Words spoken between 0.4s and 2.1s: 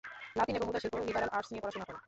এবং উদার শিল্প/লিবারাল আর্টস নিয়ে পড়াশুনা করেন।